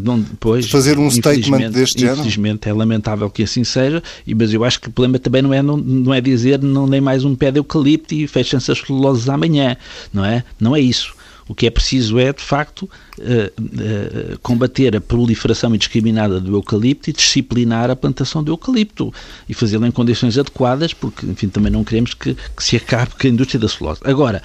[0.04, 2.20] não, pois, fazer um statement deste género?
[2.20, 4.04] Infelizmente é lamentável que assim seja,
[4.36, 7.02] mas eu acho que o problema também não é, não, não é dizer não, nem
[7.02, 9.78] mais um pé de eucalipto e fechem-se as celuloses amanhã,
[10.14, 10.44] não é?
[10.60, 11.19] Não é isso.
[11.50, 17.10] O que é preciso é, de facto, uh, uh, combater a proliferação indiscriminada do eucalipto
[17.10, 19.12] e disciplinar a plantação do eucalipto
[19.50, 23.26] e fazê-lo em condições adequadas, porque, enfim, também não queremos que, que se acabe com
[23.26, 24.00] a indústria da celulose.
[24.04, 24.44] Agora,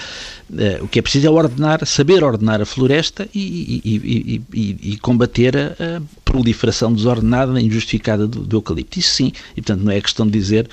[0.51, 4.97] uh, o que é preciso é ordenar, saber ordenar a floresta e, e, e, e
[4.97, 6.01] combater a,
[6.35, 8.99] proliferação desordenada e injustificada do, do, eucalipto.
[8.99, 10.69] Isso sim, e portanto não é questão de dizer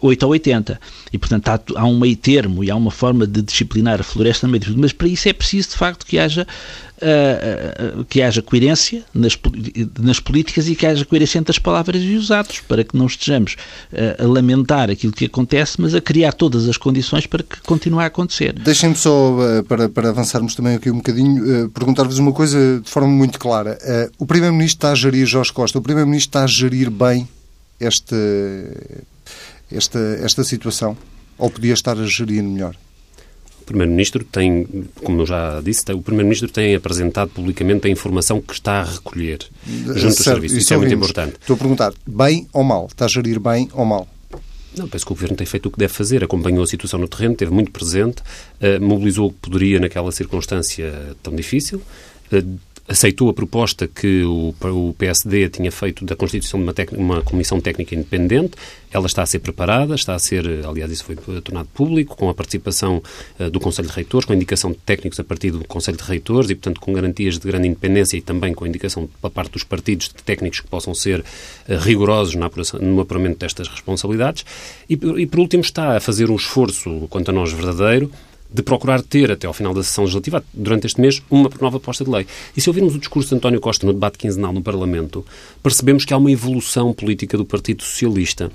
[0.00, 0.80] 8 ou 80.
[1.12, 4.46] E portanto há, há um meio termo e há uma forma de disciplinar a floresta
[4.76, 6.46] mas para isso é preciso de facto que haja
[6.96, 9.38] uh, que haja coerência nas,
[9.98, 13.06] nas políticas e que haja coerência entre as palavras e os atos, para que não
[13.06, 13.56] estejamos
[13.92, 18.02] uh, a lamentar aquilo que acontece, mas a criar todas as condições para que continue
[18.02, 18.52] a acontecer.
[18.52, 19.36] Deixem-me só,
[19.68, 23.78] para, para avançarmos também aqui um bocadinho, perguntar-vos uma coisa de forma muito clara.
[24.18, 27.26] O Primeiro-Ministro está a gerir, Jorge Costa, o Primeiro-Ministro está a gerir bem
[27.80, 28.16] esta,
[29.72, 30.94] esta, esta situação?
[31.38, 32.76] Ou podia estar a gerir melhor?
[33.62, 34.68] O Primeiro-Ministro tem,
[35.02, 39.38] como eu já disse, o Primeiro-Ministro tem apresentado publicamente a informação que está a recolher
[39.66, 40.58] junto aos serviços.
[40.58, 41.36] Isso, isso é muito importante.
[41.40, 42.86] Estou a perguntar, bem ou mal?
[42.86, 44.06] Está a gerir bem ou mal?
[44.76, 46.22] Não, penso que o Governo tem feito o que deve fazer.
[46.22, 51.16] Acompanhou a situação no terreno, esteve muito presente, uh, mobilizou o que poderia naquela circunstância
[51.22, 51.80] tão difícil,
[52.30, 54.54] uh, aceitou a proposta que o,
[54.98, 58.52] PSD tinha feito da constituição de uma, uma, comissão técnica independente.
[58.90, 62.34] Ela está a ser preparada, está a ser, aliás, isso foi tornado público, com a
[62.34, 63.02] participação
[63.40, 66.04] uh, do Conselho de Reitores, com a indicação de técnicos a partir do Conselho de
[66.04, 69.52] Reitores e, portanto, com garantias de grande independência e também com a indicação da parte
[69.52, 71.24] dos partidos de técnicos que possam ser uh,
[71.80, 74.44] rigorosos na apuração, no apuramento destas responsabilidades.
[74.88, 78.10] E, por último, está a fazer um esforço, quanto a nós, verdadeiro,
[78.54, 82.04] de procurar ter, até ao final da sessão legislativa, durante este mês, uma nova proposta
[82.04, 82.24] de lei.
[82.56, 85.26] E se ouvirmos o discurso de António Costa no debate quinzenal no Parlamento,
[85.60, 88.52] percebemos que há uma evolução política do Partido Socialista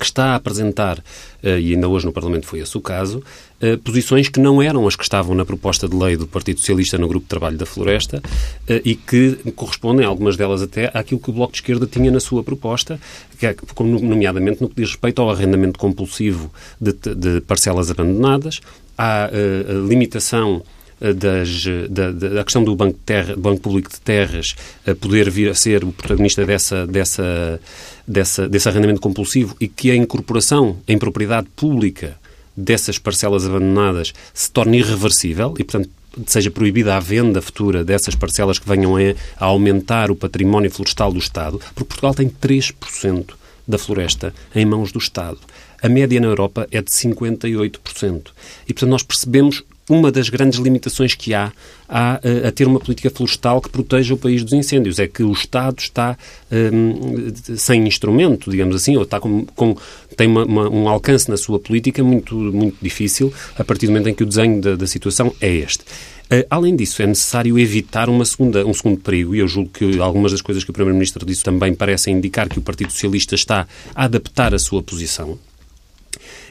[0.00, 1.04] que está a apresentar,
[1.42, 3.22] eh, e ainda hoje no Parlamento foi esse o caso,
[3.60, 6.96] eh, posições que não eram as que estavam na proposta de lei do Partido Socialista
[6.96, 8.22] no Grupo de Trabalho da Floresta
[8.66, 12.18] eh, e que correspondem, algumas delas até, àquilo que o Bloco de Esquerda tinha na
[12.18, 12.98] sua proposta,
[13.42, 18.60] é, nomeadamente no que diz respeito ao arrendamento compulsivo de, de parcelas abandonadas,
[19.00, 20.62] à uh, limitação
[21.00, 24.54] eh, das, da, da, questão do Banco, terra, Banco Público de Terras
[24.86, 27.58] a poder vir a ser o protagonista dessa, dessa,
[28.06, 32.18] dessa, desse arrendamento compulsivo e que a incorporação em propriedade pública
[32.54, 35.88] dessas parcelas abandonadas se torne irreversível e, portanto,
[36.26, 39.00] seja proibida a venda futura dessas parcelas que venham a,
[39.38, 43.32] a aumentar o património florestal do Estado, porque Portugal tem 3%
[43.66, 45.38] da floresta em mãos do Estado.
[45.82, 48.30] A média na Europa é de 58%.
[48.68, 51.52] E, portanto, nós percebemos uma das grandes limitações que há
[51.88, 55.00] a, eh, a, ter uma política florestal que proteja o país dos incêndios.
[55.00, 56.16] É que o Estado está
[56.52, 59.76] um, sem instrumento, digamos assim, ou está com, com
[60.16, 64.08] tem uma, uma, um alcance na sua política muito, muito difícil a partir do momento
[64.08, 65.82] em que o desenho da, da situação é este.
[65.82, 69.98] Uh, além disso, é necessário evitar uma segunda, um segundo perigo, e eu julgo que
[69.98, 73.66] algumas das coisas que o Primeiro-Ministro disse também parecem indicar que o Partido Socialista está
[73.92, 75.36] a adaptar a sua posição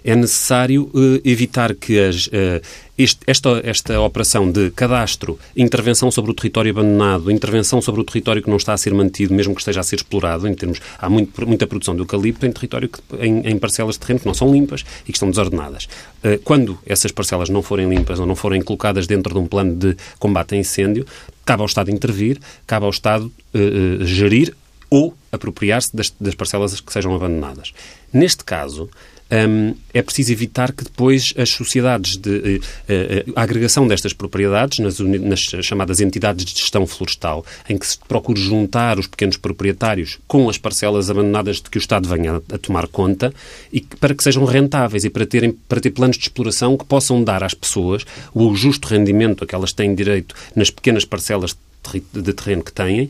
[0.04, 2.62] é necessário uh, evitar que as, uh,
[2.98, 8.42] este, esta, esta operação de cadastro, intervenção sobre o território abandonado, intervenção sobre o território
[8.42, 11.10] que não está a ser mantido, mesmo que esteja a ser explorado, em termos, há
[11.10, 14.34] muito, muita produção de eucalipto em território, que, em, em, parcelas de terreno que não
[14.34, 15.88] são limpas e que estão desordenadas.
[16.24, 19.76] Uh, quando essas parcelas não forem limpas ou não forem colocadas dentro de um plano
[19.76, 21.06] de combate a incêndio,
[21.46, 23.32] cabe ao Estado intervir, cabe ao Estado
[24.02, 24.54] gerir
[24.90, 27.74] ou apropriar-se das, das parcelas que sejam abandonadas.
[28.12, 28.90] Neste caso,
[29.32, 34.80] um, é preciso evitar que depois as sociedades de uh, uh, a agregação destas propriedades
[34.80, 40.20] nas, nas, chamadas entidades de gestão florestal, em que se procure juntar os pequenos proprietários
[40.28, 43.34] com as parcelas abandonadas de que o Estado venha a, a tomar conta
[43.72, 46.86] e que, para que sejam rentáveis e para, terem, para ter planos de exploração que
[46.86, 51.56] possam dar às pessoas o justo rendimento a que elas têm direito nas pequenas parcelas
[52.14, 53.10] de terreno que têm,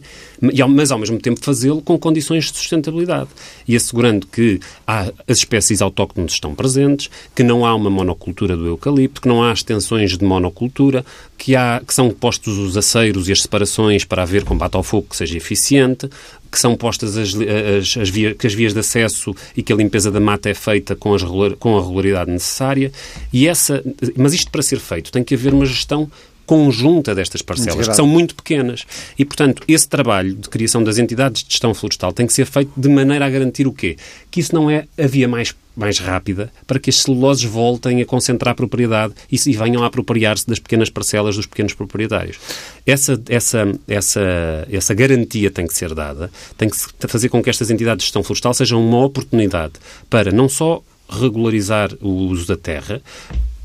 [0.70, 3.30] mas ao mesmo tempo fazê-lo com condições de sustentabilidade
[3.68, 8.68] e assegurando que há, as espécies autóctones estão presentes, que não há uma monocultura do
[8.68, 11.04] eucalipto, que não há extensões de monocultura,
[11.38, 15.08] que, há, que são postos os aceiros e as separações para haver combate ao fogo
[15.10, 16.10] que seja eficiente,
[16.52, 19.76] que são postas as, as, as, via, que as vias de acesso e que a
[19.76, 21.24] limpeza da mata é feita com, as,
[21.60, 22.92] com a regularidade necessária.
[23.32, 23.84] E essa,
[24.16, 26.10] mas isto para ser feito tem que haver uma gestão
[26.50, 28.84] conjunta destas parcelas, que são muito pequenas.
[29.20, 32.72] E, portanto, esse trabalho de criação das entidades de gestão florestal tem que ser feito
[32.76, 33.98] de maneira a garantir o quê?
[34.32, 38.06] Que isso não é a via mais, mais rápida para que as celuloses voltem a
[38.06, 42.40] concentrar a propriedade e, e venham a apropriar-se das pequenas parcelas dos pequenos proprietários.
[42.84, 47.70] Essa, essa, essa, essa garantia tem que ser dada, tem que fazer com que estas
[47.70, 49.74] entidades de gestão florestal sejam uma oportunidade
[50.10, 53.04] para não só regularizar o uso da terra,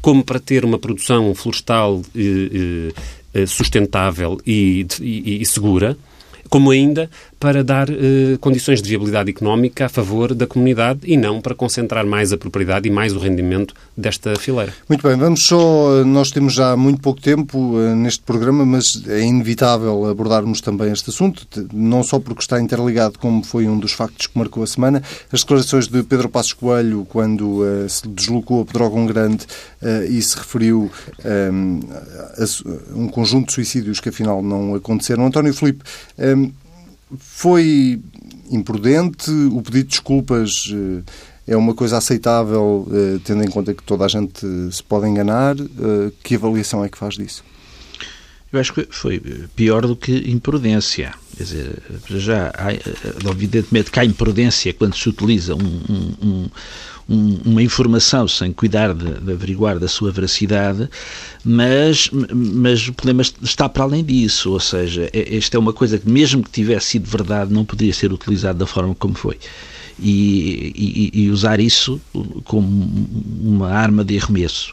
[0.04, 2.92] como para ter uma produção florestal eh,
[3.32, 5.96] eh, sustentável e, e, e segura,
[6.50, 7.10] como ainda
[7.44, 12.06] para dar eh, condições de viabilidade económica a favor da comunidade e não para concentrar
[12.06, 14.72] mais a propriedade e mais o rendimento desta fileira.
[14.88, 16.02] Muito bem, vamos só.
[16.06, 21.10] Nós temos já muito pouco tempo uh, neste programa, mas é inevitável abordarmos também este
[21.10, 25.02] assunto, não só porque está interligado, como foi um dos factos que marcou a semana.
[25.30, 29.44] As declarações de Pedro Passos Coelho, quando se deslocou a Pedrógão Grande
[30.08, 30.90] e se referiu
[31.52, 31.80] um,
[32.38, 35.26] a um conjunto de suicídios que afinal não aconteceram.
[35.26, 35.84] António Filipe.
[36.18, 36.63] Um,
[37.18, 38.00] foi
[38.50, 39.30] imprudente?
[39.30, 41.02] O pedido de desculpas eh,
[41.46, 45.56] é uma coisa aceitável, eh, tendo em conta que toda a gente se pode enganar?
[45.58, 47.44] Eh, que avaliação é que faz disso?
[48.52, 49.20] Eu acho que foi
[49.56, 51.12] pior do que imprudência.
[51.36, 52.72] Quer dizer, já há,
[53.28, 56.50] evidentemente que há imprudência quando se utiliza um, um, um,
[57.08, 60.88] uma informação sem cuidar de, de, averiguar da sua veracidade,
[61.44, 65.98] mas, mas o problema está para além disso, ou seja, é, esta é uma coisa
[65.98, 69.38] que mesmo que tivesse sido verdade não poderia ser utilizada da forma como foi.
[70.00, 70.72] E,
[71.14, 72.00] e, e usar isso
[72.44, 72.68] como
[73.40, 74.72] uma arma de arremesso.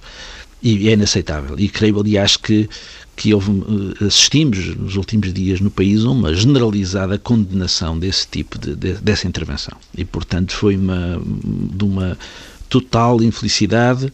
[0.63, 1.59] E é inaceitável.
[1.59, 2.67] E creio, aliás, que
[3.21, 8.57] que houve, eh, assistimos nos últimos dias no país a uma generalizada condenação desse tipo
[8.57, 9.77] de, de, dessa intervenção.
[9.95, 12.17] E, portanto, foi uma, de uma
[12.67, 14.12] total infelicidade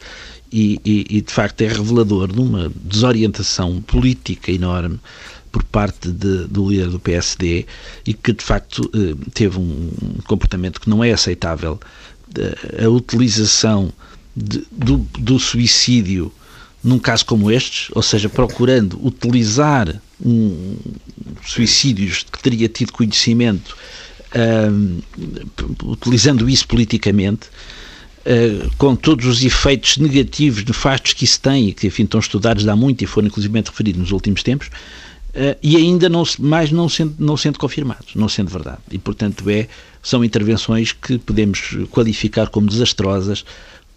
[0.51, 4.99] e, e, e, de facto, é revelador de uma desorientação política enorme
[5.53, 7.65] por parte de, do líder do PSD
[8.05, 9.89] e que, de facto, eh, teve um
[10.27, 11.79] comportamento que não é aceitável.
[12.83, 13.89] A utilização
[14.35, 16.29] de, do, do suicídio
[16.83, 20.77] num caso como estes, ou seja, procurando utilizar um,
[21.45, 23.75] suicídios que teria tido conhecimento,
[24.71, 24.99] um,
[25.83, 31.87] utilizando isso politicamente, uh, com todos os efeitos negativos, nefastos que isso tem, e que
[31.87, 36.07] enfim estão estudados há muito e foram inclusive referidos nos últimos tempos, uh, e ainda
[36.07, 38.79] não, mais não sendo, não sendo confirmados, não sendo verdade.
[38.91, 39.67] E, portanto, é,
[40.01, 43.43] são intervenções que podemos qualificar como desastrosas,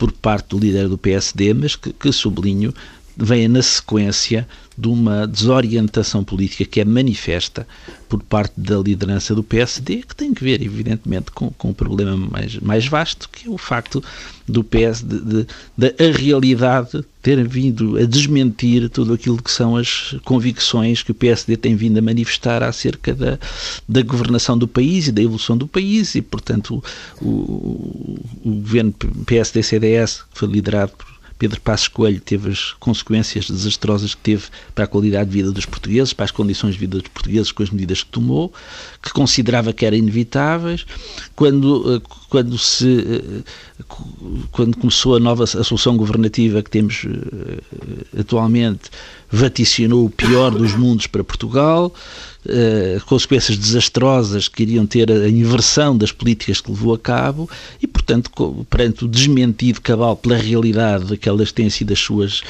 [0.00, 2.72] por parte do líder do PSD, mas que, que sublinho,
[3.16, 4.46] vem na sequência
[4.76, 7.66] de uma desorientação política que é manifesta
[8.08, 12.16] por parte da liderança do PSD, que tem que ver, evidentemente, com, com um problema
[12.16, 14.02] mais, mais vasto, que é o facto
[14.48, 15.46] do PSD,
[15.76, 21.14] da a realidade ter vindo a desmentir tudo aquilo que são as convicções que o
[21.14, 23.38] PSD tem vindo a manifestar acerca da,
[23.86, 26.82] da governação do país e da evolução do país, e, portanto,
[27.20, 28.94] o, o, o governo
[29.26, 34.84] PSD-CDS, que foi liderado por Pedro Passos Coelho teve as consequências desastrosas que teve para
[34.84, 37.70] a qualidade de vida dos portugueses, para as condições de vida dos portugueses com as
[37.70, 38.52] medidas que tomou,
[39.02, 40.84] que considerava que eram inevitáveis.
[41.34, 42.00] Quando, eh,
[42.30, 43.84] quando, se, eh,
[44.52, 48.88] quando começou a nova a solução governativa que temos eh, atualmente,
[49.28, 51.92] vaticinou o pior dos mundos para Portugal,
[53.06, 57.48] consequências desastrosas que iriam ter a inversão das políticas que levou a cabo
[57.80, 58.30] e, portanto,
[58.68, 62.42] perante o desmentido cabal pela realidade daquelas têm sido as suas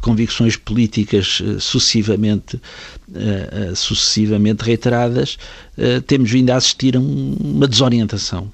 [0.00, 2.58] convicções políticas sucessivamente,
[3.74, 5.36] sucessivamente reiteradas,
[6.06, 8.50] temos vindo a assistir a um, uma desorientação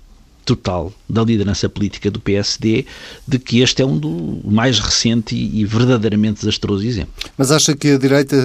[0.55, 2.85] total da liderança política do PSD
[3.27, 7.13] de que este é um do mais recente e, verdadeiramente desastroso exemplo.
[7.37, 8.37] Mas acha que a direita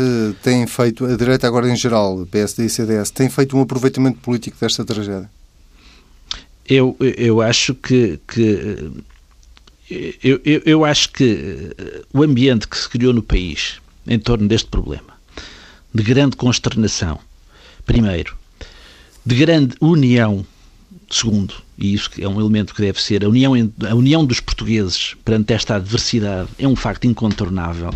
[0.42, 4.58] tem feito, a direita agora em geral, PSD e CDS, tem feito um aproveitamento político
[4.60, 5.30] desta tragédia?
[6.68, 8.92] Eu, eu acho que, que
[10.24, 11.76] eu, eu, eu acho que
[12.14, 15.18] o ambiente que se criou no país em torno deste problema,
[15.94, 17.20] de grande consternação,
[17.86, 18.36] primeiro,
[19.26, 20.46] de grande união
[21.10, 23.54] Segundo, e isso é um elemento que deve ser, a união,
[23.88, 27.92] a união dos portugueses perante esta adversidade é um facto incontornável.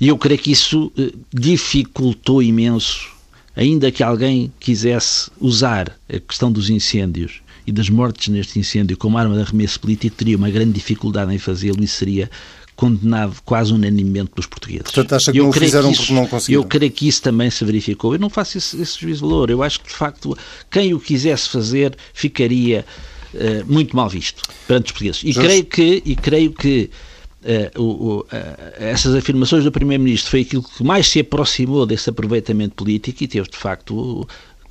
[0.00, 3.08] E eu creio que isso eh, dificultou imenso,
[3.54, 9.18] ainda que alguém quisesse usar a questão dos incêndios e das mortes neste incêndio como
[9.18, 12.30] arma de arremesso político, teria uma grande dificuldade em fazê-lo e seria
[12.78, 14.84] condenado quase unanimemente pelos portugueses.
[14.84, 16.62] Portanto, acha que eu não fizeram isso, porque não conseguiram?
[16.62, 18.12] Eu creio que isso também se verificou.
[18.12, 19.50] Eu não faço esse, esse juízo de valor.
[19.50, 20.38] Eu acho que, de facto,
[20.70, 22.86] quem o quisesse fazer ficaria
[23.34, 25.22] uh, muito mal visto perante os portugueses.
[25.24, 26.88] E creio que, e creio que
[27.42, 28.26] uh, o, uh,
[28.76, 33.50] essas afirmações do Primeiro-Ministro foi aquilo que mais se aproximou desse aproveitamento político e teve,
[33.50, 34.24] de facto,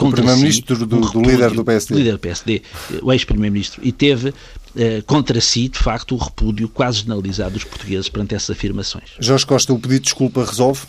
[0.05, 1.95] o primeiro-ministro si, do, do, líder do PSD.
[1.95, 2.61] líder do PSD,
[3.01, 4.33] o ex-primeiro-ministro, e teve
[4.75, 9.09] eh, contra si, de facto, o repúdio quase generalizado dos portugueses perante essas afirmações.
[9.19, 10.81] Jorge Costa, o pedido de desculpa resolve?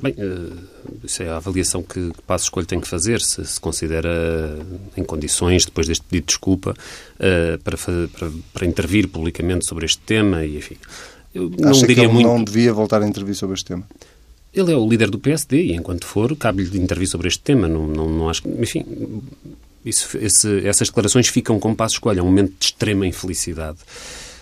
[0.00, 0.56] Bem, uh,
[1.02, 4.56] isso é a avaliação que, que Passo Escolho tem que fazer, se se considera
[4.96, 10.00] em condições, depois deste pedido de desculpa, uh, para, para, para, intervir publicamente sobre este
[10.00, 10.76] tema e, enfim...
[11.34, 12.26] Eu não Acha diria que ele muito...
[12.26, 13.84] não devia voltar a intervir sobre este tema?
[14.52, 17.68] Ele é o líder do PSD e, enquanto for, cabe-lhe intervir sobre este tema.
[17.68, 18.84] Não, não, não acho Enfim,
[19.84, 22.20] isso, esse, essas declarações ficam com passo escolha.
[22.20, 23.78] É um momento de extrema infelicidade.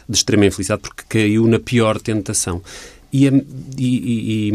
[0.09, 2.63] De extrema infelicidade porque caiu na pior tentação.
[3.13, 3.33] E, e,
[3.79, 4.53] e,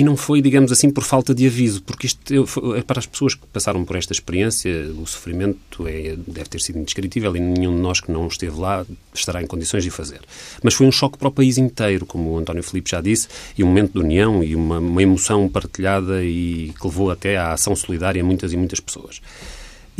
[0.00, 3.34] e não foi, digamos assim, por falta de aviso, porque isto é para as pessoas
[3.34, 7.82] que passaram por esta experiência, o sofrimento é, deve ter sido indescritível e nenhum de
[7.82, 10.22] nós que não esteve lá estará em condições de fazer.
[10.62, 13.28] Mas foi um choque para o país inteiro, como o António Filipe já disse,
[13.58, 17.52] e um momento de união e uma, uma emoção partilhada e que levou até à
[17.52, 19.20] ação solidária muitas e muitas pessoas.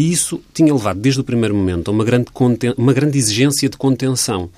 [0.00, 2.30] E isso tinha levado, desde o primeiro momento, a uma grande,
[2.78, 4.48] uma grande exigência de contenção.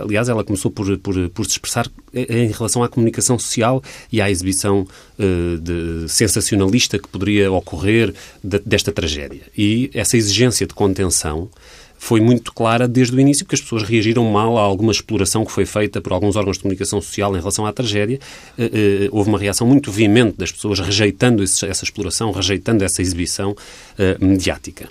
[0.00, 4.30] Aliás, ela começou por, por, por se expressar em relação à comunicação social e à
[4.30, 4.86] exibição
[5.18, 8.14] uh, de, sensacionalista que poderia ocorrer
[8.44, 9.42] de, desta tragédia.
[9.58, 11.50] E essa exigência de contenção
[12.02, 15.52] foi muito clara desde o início, porque as pessoas reagiram mal a alguma exploração que
[15.52, 18.18] foi feita por alguns órgãos de comunicação social em relação à tragédia.
[18.58, 18.68] Uh, uh,
[19.12, 24.24] houve uma reação muito veemente das pessoas rejeitando esse, essa exploração, rejeitando essa exibição uh,
[24.24, 24.88] mediática.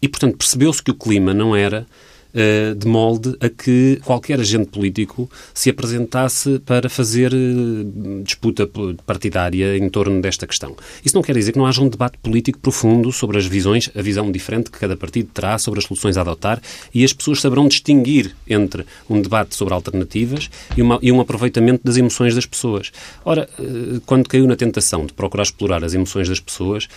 [0.00, 1.88] E, portanto, percebeu-se que o clima não era
[2.36, 8.68] eh, de molde a que qualquer agente político se apresentasse para fazer eh, disputa
[9.06, 10.74] partidária em torno desta questão.
[11.04, 14.02] Isso não quer dizer que não haja um debate político profundo sobre as visões, a
[14.02, 16.60] visão diferente que cada partido terá sobre as soluções a adotar
[16.92, 21.84] e as pessoas saberão distinguir entre um debate sobre alternativas e, uma, e um aproveitamento
[21.84, 22.90] das emoções das pessoas.
[23.24, 26.88] Ora, eh, quando caiu na tentação de procurar explorar as emoções das pessoas,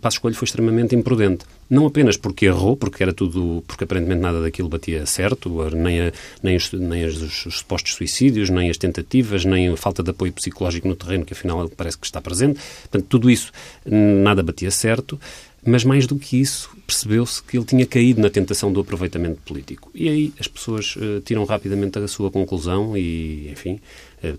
[0.00, 1.46] Passo Escolho foi extremamente imprudente.
[1.68, 6.12] Não apenas porque errou, porque era tudo, porque aparentemente nada daquilo batia certo, nem, a,
[6.42, 10.32] nem, os, nem os, os supostos suicídios, nem as tentativas, nem a falta de apoio
[10.32, 12.60] psicológico no terreno, que afinal parece que está presente.
[12.82, 13.52] Portanto, tudo isso
[13.86, 15.18] nada batia certo.
[15.66, 19.90] Mas mais do que isso, percebeu-se que ele tinha caído na tentação do aproveitamento político.
[19.94, 23.80] E aí as pessoas uh, tiram rapidamente a sua conclusão e, enfim,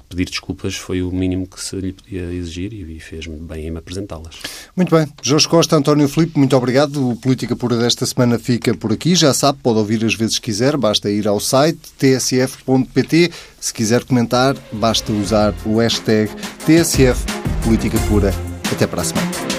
[0.10, 4.36] pedir desculpas foi o mínimo que se lhe podia exigir e, fez-me bem em apresentá-las.
[4.76, 5.08] Muito bem.
[5.22, 7.10] Jorge Costa, António Filipe, muito obrigado.
[7.10, 9.16] O Política Pura desta semana fica por aqui.
[9.16, 13.32] Já sabe, pode ouvir as vezes que quiser, basta ir ao site tsf.pt.
[13.60, 16.32] Se quiser comentar, basta usar o hashtag
[16.66, 17.26] TSF
[17.64, 18.34] Política Pura.
[18.72, 19.55] Até para a semana.